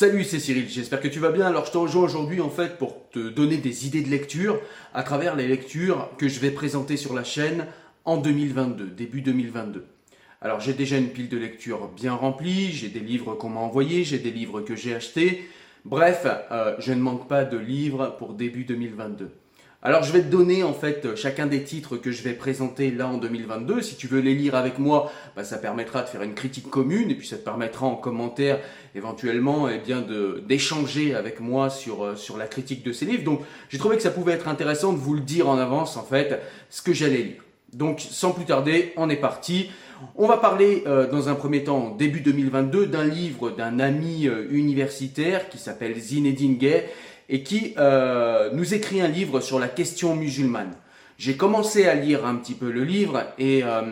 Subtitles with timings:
[0.00, 1.44] Salut, c'est Cyril, j'espère que tu vas bien.
[1.44, 4.58] Alors je te rejoins aujourd'hui en fait pour te donner des idées de lecture
[4.94, 7.66] à travers les lectures que je vais présenter sur la chaîne
[8.06, 9.84] en 2022, début 2022.
[10.40, 14.02] Alors j'ai déjà une pile de lecture bien remplie, j'ai des livres qu'on m'a envoyés,
[14.04, 15.46] j'ai des livres que j'ai achetés.
[15.84, 19.30] Bref, euh, je ne manque pas de livres pour début 2022.
[19.82, 23.08] Alors je vais te donner en fait chacun des titres que je vais présenter là
[23.08, 23.80] en 2022.
[23.80, 27.10] Si tu veux les lire avec moi, bah, ça permettra de faire une critique commune
[27.10, 28.60] et puis ça te permettra en commentaire
[28.94, 30.04] éventuellement eh bien
[30.46, 33.24] d'échanger avec moi sur euh, sur la critique de ces livres.
[33.24, 36.04] Donc j'ai trouvé que ça pouvait être intéressant de vous le dire en avance en
[36.04, 37.42] fait ce que j'allais lire.
[37.72, 39.70] Donc sans plus tarder, on est parti.
[40.14, 44.46] On va parler euh, dans un premier temps, début 2022, d'un livre d'un ami euh,
[44.50, 46.86] universitaire qui s'appelle Zinedine Gay
[47.30, 50.74] et qui euh, nous écrit un livre sur la question musulmane.
[51.16, 53.82] J'ai commencé à lire un petit peu le livre et euh,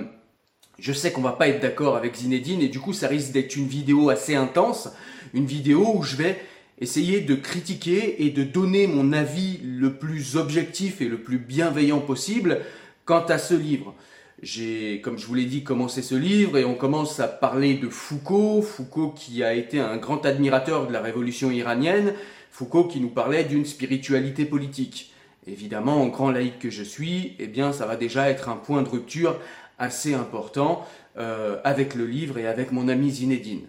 [0.78, 3.56] je sais qu'on va pas être d'accord avec Zinedine et du coup ça risque d'être
[3.56, 4.90] une vidéo assez intense,
[5.34, 6.40] une vidéo où je vais
[6.80, 12.00] essayer de critiquer et de donner mon avis le plus objectif et le plus bienveillant
[12.00, 12.60] possible
[13.04, 13.94] quant à ce livre.
[14.42, 17.88] J'ai, comme je vous l'ai dit, commencé ce livre et on commence à parler de
[17.88, 22.14] Foucault, Foucault qui a été un grand admirateur de la révolution iranienne,
[22.50, 25.12] Foucault qui nous parlait d'une spiritualité politique.
[25.46, 28.82] Évidemment, en grand laïc que je suis, eh bien, ça va déjà être un point
[28.82, 29.38] de rupture
[29.78, 33.66] assez important euh, avec le livre et avec mon ami Zinedine.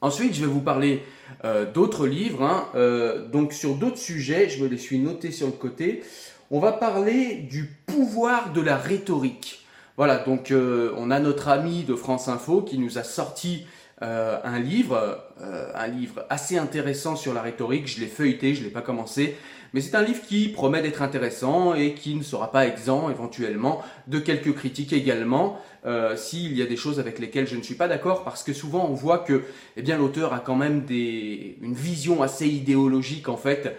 [0.00, 1.02] Ensuite, je vais vous parler
[1.44, 2.68] euh, d'autres livres, hein.
[2.74, 6.02] euh, donc sur d'autres sujets, je me les suis notés sur le côté.
[6.50, 9.64] On va parler du pouvoir de la rhétorique.
[9.96, 13.66] Voilà, donc on a notre ami de France Info qui nous a sorti
[14.02, 17.86] euh, un livre, euh, un livre assez intéressant sur la rhétorique.
[17.86, 19.36] Je l'ai feuilleté, je l'ai pas commencé,
[19.72, 23.80] mais c'est un livre qui promet d'être intéressant et qui ne sera pas exempt éventuellement
[24.08, 25.60] de quelques critiques également.
[25.86, 28.52] Euh, s'il y a des choses avec lesquelles je ne suis pas d'accord, parce que
[28.52, 29.44] souvent on voit que,
[29.76, 33.76] eh l'auteur a quand même une vision assez idéologique en fait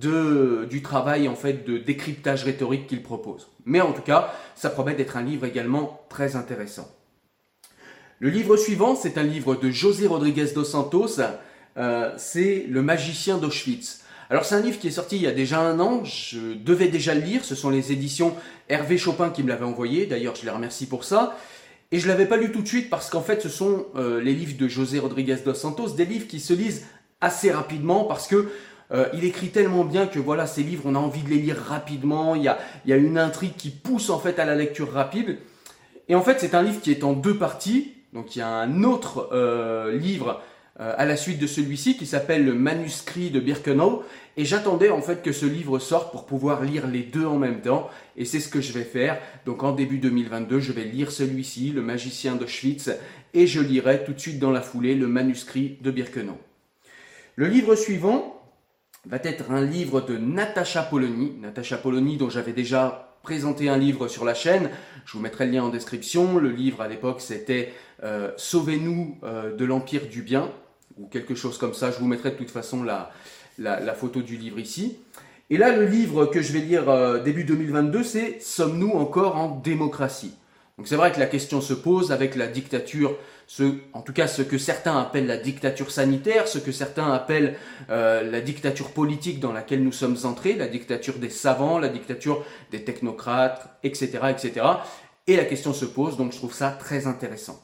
[0.00, 3.48] du travail en fait de décryptage rhétorique qu'il propose.
[3.64, 6.88] Mais en tout cas, ça promet d'être un livre également très intéressant.
[8.20, 11.18] Le livre suivant, c'est un livre de José Rodriguez dos Santos,
[11.76, 14.02] euh, c'est Le magicien d'Auschwitz.
[14.30, 16.88] Alors c'est un livre qui est sorti il y a déjà un an, je devais
[16.88, 18.34] déjà le lire, ce sont les éditions
[18.68, 21.36] Hervé Chopin qui me l'avaient envoyé, d'ailleurs je les remercie pour ça.
[21.90, 24.20] Et je ne l'avais pas lu tout de suite parce qu'en fait ce sont euh,
[24.20, 26.86] les livres de José Rodriguez dos Santos, des livres qui se lisent
[27.20, 28.48] assez rapidement parce que
[28.92, 31.58] euh, il écrit tellement bien que voilà ces livres on a envie de les lire
[31.58, 34.54] rapidement, il y a, il y a une intrigue qui pousse en fait à la
[34.54, 35.38] lecture rapide.
[36.08, 38.48] Et en fait c'est un livre qui est en deux parties, donc il y a
[38.48, 40.40] un autre euh, livre
[40.80, 44.02] euh, à la suite de celui-ci qui s'appelle Le manuscrit de Birkenau.
[44.36, 47.60] Et j'attendais en fait que ce livre sorte pour pouvoir lire les deux en même
[47.60, 47.90] temps.
[48.16, 49.18] Et c'est ce que je vais faire.
[49.46, 52.90] Donc en début 2022, je vais lire celui-ci, Le magicien d'Auschwitz,
[53.34, 56.38] et je lirai tout de suite dans la foulée le manuscrit de Birkenau.
[57.36, 58.40] Le livre suivant
[59.06, 61.34] va être un livre de Natacha Polony.
[61.40, 64.70] Natacha Polony dont j'avais déjà présenté un livre sur la chaîne.
[65.06, 66.38] Je vous mettrai le lien en description.
[66.38, 67.72] Le livre à l'époque c'était
[68.04, 70.52] euh, Sauvez-nous euh, de l'Empire du Bien,
[70.98, 71.90] ou quelque chose comme ça.
[71.90, 73.10] Je vous mettrai de toute façon la,
[73.58, 74.98] la, photo du livre ici.
[75.50, 79.58] Et là, le livre que je vais lire euh, début 2022, c'est Sommes-nous encore en
[79.58, 80.34] démocratie
[80.76, 83.16] Donc c'est vrai que la question se pose avec la dictature,
[83.92, 87.56] en tout cas ce que certains appellent la dictature sanitaire, ce que certains appellent
[87.88, 92.82] la dictature politique dans laquelle nous sommes entrés, la dictature des savants, la dictature des
[92.82, 94.18] technocrates, etc.
[94.30, 94.66] etc.
[95.28, 97.62] Et la question se pose, donc je trouve ça très intéressant.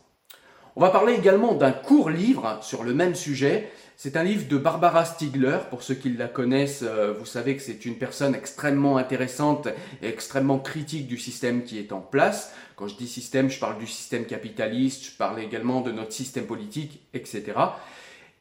[0.77, 3.73] On va parler également d'un court livre sur le même sujet.
[4.03, 5.59] C'est un livre de Barbara Stiegler.
[5.69, 9.69] Pour ceux qui la connaissent, euh, vous savez que c'est une personne extrêmement intéressante
[10.01, 12.55] et extrêmement critique du système qui est en place.
[12.77, 16.47] Quand je dis système, je parle du système capitaliste, je parle également de notre système
[16.47, 17.53] politique, etc.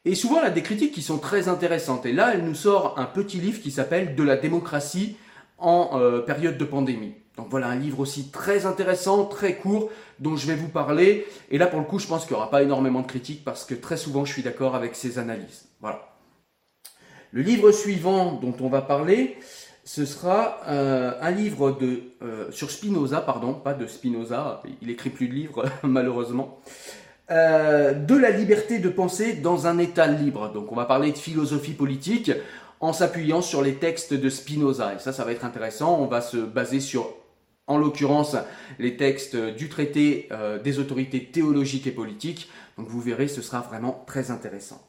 [0.06, 2.06] Et souvent, elle a des critiques qui sont très intéressantes.
[2.06, 5.18] Et là, elle nous sort un petit livre qui s'appelle De la démocratie
[5.60, 7.14] en euh, période de pandémie.
[7.36, 11.26] Donc voilà un livre aussi très intéressant, très court, dont je vais vous parler.
[11.50, 13.64] Et là, pour le coup, je pense qu'il n'y aura pas énormément de critiques parce
[13.64, 15.66] que très souvent, je suis d'accord avec ses analyses.
[15.80, 16.02] Voilà.
[17.32, 19.38] Le livre suivant dont on va parler,
[19.84, 25.10] ce sera euh, un livre de, euh, sur Spinoza, pardon, pas de Spinoza, il écrit
[25.10, 26.60] plus de livres malheureusement,
[27.30, 30.52] de la liberté de penser dans un état libre.
[30.52, 32.32] Donc on va parler de philosophie politique
[32.80, 34.94] en s'appuyant sur les textes de Spinoza.
[34.94, 35.98] Et ça, ça va être intéressant.
[36.00, 37.14] On va se baser sur
[37.66, 38.36] en l'occurrence
[38.78, 42.50] les textes du traité euh, des autorités théologiques et politiques.
[42.76, 44.82] Donc vous verrez, ce sera vraiment très intéressant.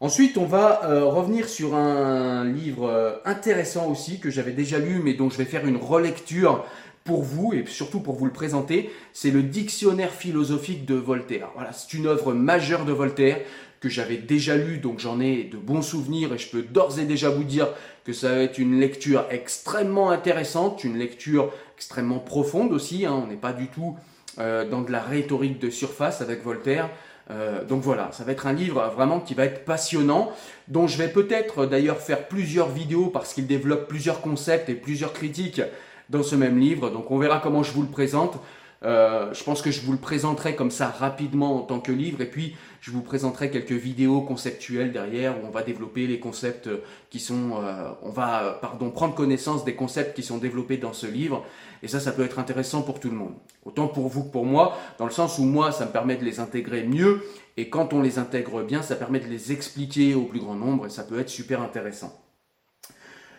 [0.00, 5.00] Ensuite, on va euh, revenir sur un livre euh, intéressant aussi que j'avais déjà lu,
[5.02, 6.64] mais dont je vais faire une relecture
[7.04, 8.90] pour vous et surtout pour vous le présenter.
[9.12, 11.48] C'est le Dictionnaire philosophique de Voltaire.
[11.54, 13.38] Voilà, c'est une œuvre majeure de Voltaire
[13.80, 17.06] que j'avais déjà lu, donc j'en ai de bons souvenirs et je peux d'ores et
[17.06, 17.68] déjà vous dire
[18.04, 23.06] que ça va être une lecture extrêmement intéressante, une lecture extrêmement profonde aussi.
[23.06, 23.22] Hein.
[23.24, 23.96] On n'est pas du tout
[24.38, 26.90] euh, dans de la rhétorique de surface avec Voltaire.
[27.30, 30.32] Euh, donc voilà, ça va être un livre vraiment qui va être passionnant,
[30.68, 35.14] dont je vais peut-être d'ailleurs faire plusieurs vidéos parce qu'il développe plusieurs concepts et plusieurs
[35.14, 35.62] critiques
[36.10, 36.90] dans ce même livre.
[36.90, 38.38] Donc on verra comment je vous le présente.
[38.82, 42.22] Euh, je pense que je vous le présenterai comme ça rapidement en tant que livre
[42.22, 46.70] et puis je vous présenterai quelques vidéos conceptuelles derrière où on va développer les concepts
[47.10, 51.06] qui sont, euh, on va pardon prendre connaissance des concepts qui sont développés dans ce
[51.06, 51.44] livre
[51.82, 53.34] et ça, ça peut être intéressant pour tout le monde.
[53.66, 56.24] Autant pour vous que pour moi, dans le sens où moi, ça me permet de
[56.24, 57.22] les intégrer mieux
[57.58, 60.86] et quand on les intègre bien, ça permet de les expliquer au plus grand nombre
[60.86, 62.18] et ça peut être super intéressant.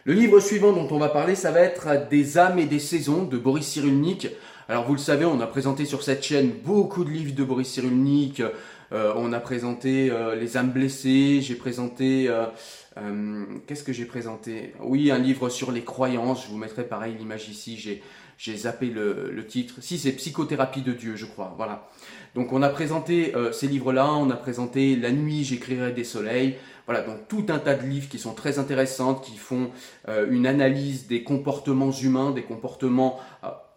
[0.04, 3.24] Le livre suivant dont on va parler, ça va être Des âmes et des saisons
[3.24, 4.28] de Boris Cyrulnik.
[4.72, 7.68] Alors vous le savez, on a présenté sur cette chaîne beaucoup de livres de Boris
[7.68, 8.42] Cyrulnik.
[8.94, 12.30] Euh, on a présenté euh, Les âmes blessées, j'ai présenté...
[12.30, 14.74] Euh, qu'est-ce que j'ai présenté?
[14.80, 16.46] Oui, un livre sur les croyances.
[16.46, 17.76] Je vous mettrai pareil l'image ici.
[18.38, 19.74] J'ai zappé le, titre.
[19.82, 21.54] Si, c'est Psychothérapie de Dieu, je crois.
[21.58, 21.90] Voilà.
[22.34, 24.14] Donc, on a présenté ces livres-là.
[24.14, 26.56] On a présenté La nuit, j'écrirai des soleils.
[26.88, 29.70] Voilà, donc tout un tas de livres qui sont très intéressants, qui font
[30.08, 33.20] une analyse des comportements humains, des comportements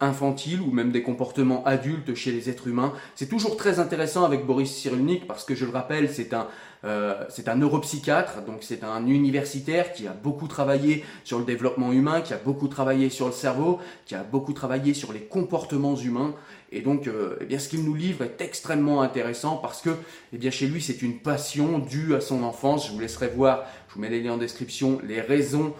[0.05, 2.93] infantiles ou même des comportements adultes chez les êtres humains.
[3.15, 6.47] C'est toujours très intéressant avec Boris Cyrulnik parce que je le rappelle, c'est un,
[6.85, 11.91] euh, c'est un neuropsychiatre, donc c'est un universitaire qui a beaucoup travaillé sur le développement
[11.91, 15.95] humain, qui a beaucoup travaillé sur le cerveau, qui a beaucoup travaillé sur les comportements
[15.95, 16.35] humains.
[16.71, 19.91] Et donc, euh, eh bien, ce qu'il nous livre est extrêmement intéressant parce que,
[20.33, 22.87] eh chez lui, c'est une passion due à son enfance.
[22.87, 25.73] Je vous laisserai voir, je vous mets les liens en description, les raisons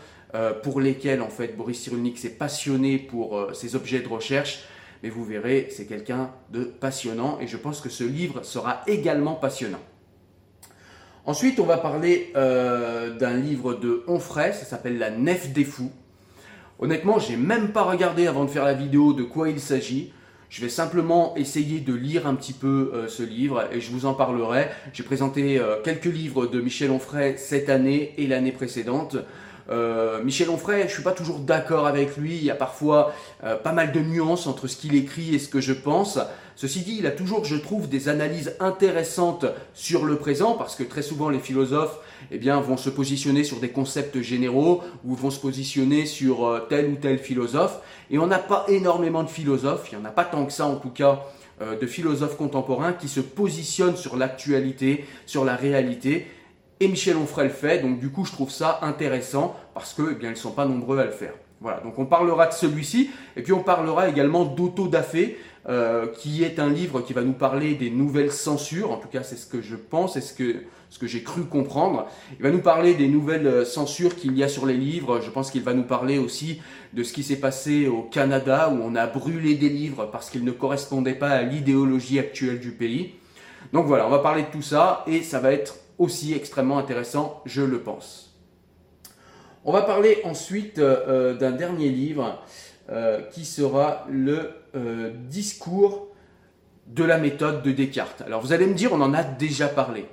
[0.63, 4.63] pour lesquelles, en fait, Boris Cyrulnik s'est passionné pour euh, ces objets de recherche.
[5.03, 9.35] Mais vous verrez, c'est quelqu'un de passionnant et je pense que ce livre sera également
[9.35, 9.81] passionnant.
[11.25, 15.91] Ensuite, on va parler d'un livre de Onfray, ça s'appelle La Nef des Fous.
[16.79, 20.11] Honnêtement, j'ai même pas regardé avant de faire la vidéo de quoi il s'agit.
[20.49, 24.05] Je vais simplement essayer de lire un petit peu euh, ce livre et je vous
[24.05, 24.67] en parlerai.
[24.93, 29.17] J'ai présenté euh, quelques livres de Michel Onfray cette année et l'année précédente.
[29.69, 32.35] Euh, Michel Onfray, je suis pas toujours d'accord avec lui.
[32.37, 33.13] Il y a parfois
[33.43, 36.19] euh, pas mal de nuances entre ce qu'il écrit et ce que je pense.
[36.55, 40.83] Ceci dit, il a toujours, je trouve, des analyses intéressantes sur le présent parce que
[40.83, 41.99] très souvent les philosophes,
[42.31, 46.65] eh bien, vont se positionner sur des concepts généraux ou vont se positionner sur euh,
[46.69, 47.79] tel ou tel philosophe.
[48.11, 49.89] Et on n'a pas énormément de philosophes.
[49.91, 51.23] Il y en a pas tant que ça, en tout cas
[51.61, 56.27] de philosophes contemporains qui se positionnent sur l'actualité, sur la réalité
[56.79, 60.15] et Michel Onfray le fait, donc du coup je trouve ça intéressant parce que eh
[60.15, 61.33] bien, ils ne sont pas nombreux à le faire.
[61.61, 65.37] Voilà, donc on parlera de celui-ci, et puis on parlera également d'Auto Dafé,
[65.67, 69.23] euh, qui est un livre qui va nous parler des nouvelles censures, en tout cas
[69.23, 70.57] c'est ce que je pense, et ce que,
[70.89, 72.07] ce que j'ai cru comprendre.
[72.37, 75.29] Il va nous parler des nouvelles euh, censures qu'il y a sur les livres, je
[75.31, 76.61] pense qu'il va nous parler aussi
[76.93, 80.43] de ce qui s'est passé au Canada, où on a brûlé des livres parce qu'ils
[80.43, 83.13] ne correspondaient pas à l'idéologie actuelle du pays.
[83.73, 87.41] Donc voilà, on va parler de tout ça, et ça va être aussi extrêmement intéressant,
[87.45, 88.35] je le pense.
[89.67, 92.39] On va parler ensuite euh, euh, d'un dernier livre
[92.89, 94.51] euh, qui sera le
[95.29, 96.09] discours
[96.87, 98.21] de la méthode de Descartes.
[98.25, 100.05] Alors vous allez me dire, on en a déjà parlé.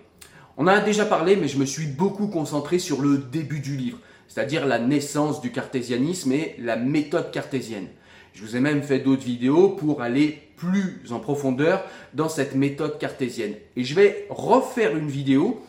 [0.56, 3.76] On en a déjà parlé, mais je me suis beaucoup concentré sur le début du
[3.76, 3.98] livre,
[4.28, 7.88] c'est-à-dire la naissance du cartésianisme et la méthode cartésienne.
[8.34, 11.84] Je vous ai même fait d'autres vidéos pour aller plus en profondeur
[12.14, 13.54] dans cette méthode cartésienne.
[13.76, 15.60] Et je vais refaire une vidéo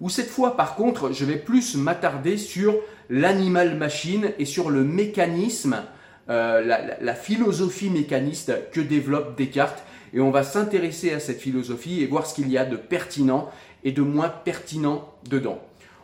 [0.00, 2.76] où cette fois par contre je vais plus m'attarder sur
[3.08, 5.82] l'animal machine et sur le mécanisme,
[6.28, 6.62] euh,
[7.00, 9.82] la, philosophie mécaniste que développe Descartes
[10.14, 13.50] et on va s'intéresser à cette philosophie et voir ce qu'il y a de pertinent
[13.84, 15.60] et de moins pertinent dedans.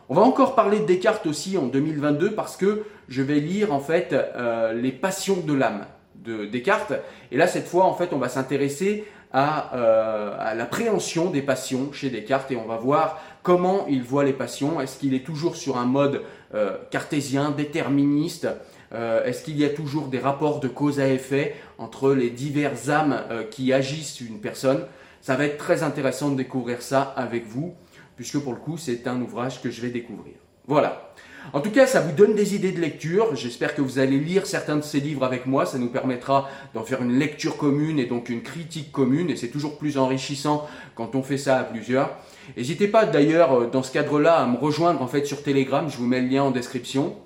[0.08, 3.80] On va encore parler de Descartes aussi en 2022 parce que je vais lire en
[3.80, 5.86] fait euh, les passions de l'âme
[6.16, 6.92] de Descartes
[7.30, 11.92] et là cette fois en fait on va s'intéresser à, euh, à l'appréhension des passions
[11.92, 14.80] chez Descartes et on va voir comment il voit les passions.
[14.80, 16.22] Est-ce qu'il est toujours sur un mode
[16.54, 18.48] euh, cartésien, déterministe?
[18.92, 22.88] Euh, Est-ce qu'il y a toujours des rapports de cause à effet entre les diverses
[22.88, 24.84] âmes euh, qui agissent une personne?
[25.20, 27.74] Ça va être très intéressant de découvrir ça avec vous,
[28.14, 30.34] puisque pour le coup, c'est un ouvrage que je vais découvrir.
[30.66, 31.12] Voilà.
[31.52, 33.36] En tout cas, ça vous donne des idées de lecture.
[33.36, 35.66] J'espère que vous allez lire certains de ces livres avec moi.
[35.66, 39.30] Ça nous permettra d'en faire une lecture commune et donc une critique commune.
[39.30, 42.10] Et c'est toujours plus enrichissant quand on fait ça à plusieurs.
[42.56, 45.96] N'hésitez pas d'ailleurs euh, dans ce cadre-là à me rejoindre en fait sur Telegram, je
[45.96, 47.16] vous mets le lien en description.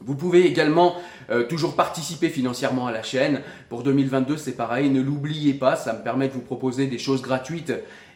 [0.00, 0.94] Vous pouvez également
[1.30, 3.42] euh, toujours participer financièrement à la chaîne.
[3.68, 7.20] Pour 2022, c'est pareil, ne l'oubliez pas, ça me permet de vous proposer des choses
[7.20, 7.72] gratuites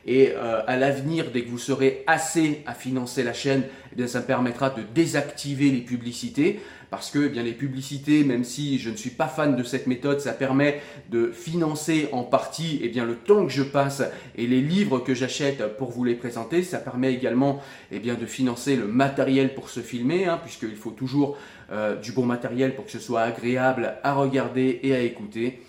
[0.07, 4.07] Et euh, à l'avenir, dès que vous serez assez à financer la chaîne, eh bien,
[4.07, 6.61] ça me permettra de désactiver les publicités.
[6.91, 9.87] Parce que eh bien, les publicités, même si je ne suis pas fan de cette
[9.87, 14.03] méthode, ça permet de financer en partie eh bien, le temps que je passe
[14.37, 16.63] et les livres que j'achète pour vous les présenter.
[16.63, 20.91] Ça permet également eh bien, de financer le matériel pour se filmer, hein, puisqu'il faut
[20.91, 21.39] toujours
[21.71, 25.63] euh, du bon matériel pour que ce soit agréable à regarder et à écouter.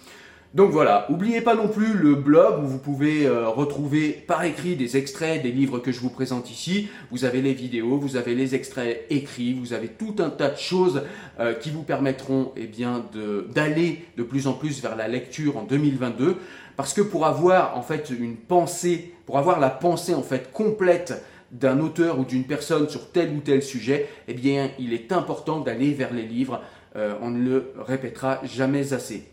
[0.54, 4.76] Donc voilà, n'oubliez pas non plus le blog où vous pouvez euh, retrouver par écrit
[4.76, 6.90] des extraits des livres que je vous présente ici.
[7.10, 10.58] Vous avez les vidéos, vous avez les extraits écrits, vous avez tout un tas de
[10.58, 11.02] choses
[11.40, 13.04] euh, qui vous permettront eh bien,
[13.52, 16.38] d'aller de, plus en plus vers la lecture en 2022.
[16.78, 21.26] Parce que pour avoir en fait une pensée, pour avoir la pensée en fait complète
[21.52, 25.62] d'un auteur ou d'une personne sur tel ou tel sujet, eh bien il est important
[25.62, 26.62] d'aller vers les livres.
[26.96, 29.33] Euh, on ne le répétera jamais assez.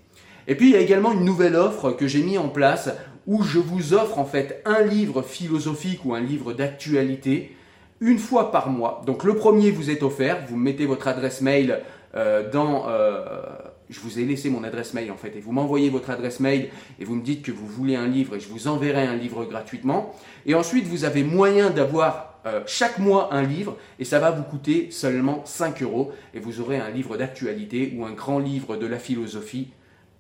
[0.51, 2.91] Et puis il y a également une nouvelle offre que j'ai mis en place
[3.29, 7.55] où je vous offre en fait un livre philosophique ou un livre d'actualité
[8.01, 9.03] une fois par mois.
[9.07, 11.81] Donc le premier vous est offert, vous mettez votre adresse mail
[12.17, 12.89] euh, dans...
[12.89, 13.43] Euh,
[13.91, 16.71] je vous ai laissé mon adresse mail en fait et vous m'envoyez votre adresse mail
[16.99, 19.45] et vous me dites que vous voulez un livre et je vous enverrai un livre
[19.45, 20.13] gratuitement.
[20.47, 24.43] Et ensuite vous avez moyen d'avoir euh, chaque mois un livre et ça va vous
[24.43, 28.87] coûter seulement 5 euros et vous aurez un livre d'actualité ou un grand livre de
[28.87, 29.69] la philosophie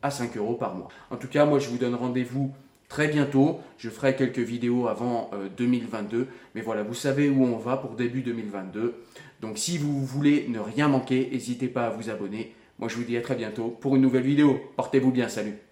[0.02, 0.88] à 5 euros par mois.
[1.10, 2.52] En tout cas, moi je vous donne rendez-vous
[2.88, 3.60] très bientôt.
[3.78, 6.16] Je ferai quelques vidéos avant 2022.
[6.18, 8.94] Euh, Mais voilà, vous savez où on va pour début 2022.
[9.40, 12.54] Donc si vous voulez ne rien manquer, n'hésitez pas à vous abonner.
[12.78, 14.60] Moi je vous dis à très bientôt pour une nouvelle vidéo.
[14.76, 15.69] Portez-vous bien, salut